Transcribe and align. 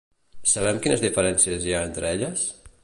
Sabem 0.53 0.79
quines 0.85 1.03
diferències 1.03 1.69
hi 1.69 1.75
ha 1.77 1.87
entre 1.91 2.13
elles? 2.17 2.49